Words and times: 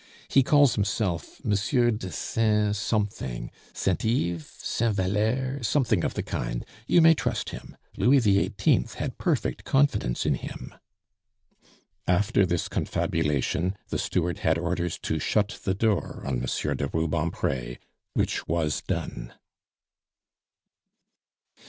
He 0.29 0.41
calls 0.41 0.73
himself 0.73 1.45
Monsieur 1.45 1.91
de 1.91 2.11
Saint 2.11 2.75
Something 2.75 3.51
Saint 3.71 4.03
Yves 4.03 4.47
Saint 4.57 4.95
Valere? 4.95 5.61
Something 5.61 6.03
of 6.03 6.15
the 6.15 6.23
kind. 6.23 6.65
You 6.87 7.03
may 7.03 7.13
trust 7.13 7.51
him; 7.51 7.77
Louis 7.97 8.17
XVIII. 8.17 8.87
had 8.95 9.19
perfect 9.19 9.63
confidence 9.63 10.25
in 10.25 10.33
him." 10.33 10.73
After 12.07 12.47
this 12.47 12.67
confabulation 12.67 13.75
the 13.89 13.99
steward 13.99 14.39
had 14.39 14.57
orders 14.57 14.97
to 15.03 15.19
shut 15.19 15.59
the 15.65 15.75
door 15.75 16.23
on 16.25 16.39
Monsieur 16.39 16.73
de 16.73 16.87
Rubempre 16.87 17.75
which 18.15 18.47
was 18.47 18.81
done. 18.81 19.35